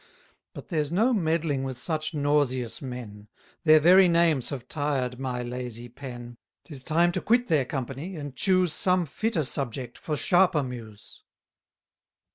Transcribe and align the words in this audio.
But 0.55 0.69
there's 0.69 0.91
no 0.91 1.13
meddling 1.13 1.63
with 1.63 1.77
such 1.77 2.15
nauseous 2.15 2.81
men; 2.81 3.27
80 3.59 3.59
Their 3.65 3.79
very 3.79 4.07
names 4.07 4.49
have 4.49 4.67
tired 4.67 5.19
my 5.19 5.43
lazy 5.43 5.89
pen: 5.89 6.37
'Tis 6.63 6.83
time 6.83 7.11
to 7.11 7.21
quit 7.21 7.49
their 7.49 7.65
company, 7.65 8.15
and 8.15 8.35
choose 8.35 8.73
Some 8.73 9.05
fitter 9.05 9.43
subject 9.43 9.99
for 9.99 10.17
sharper 10.17 10.63
muse. 10.63 11.21